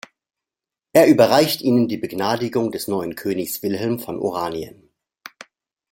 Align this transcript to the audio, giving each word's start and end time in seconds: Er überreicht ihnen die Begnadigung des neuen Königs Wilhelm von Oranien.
Er 0.93 1.07
überreicht 1.09 1.61
ihnen 1.61 1.87
die 1.87 1.97
Begnadigung 1.99 2.71
des 2.71 2.87
neuen 2.87 3.13
Königs 3.13 3.61
Wilhelm 3.61 3.99
von 3.99 4.17
Oranien. 4.17 4.89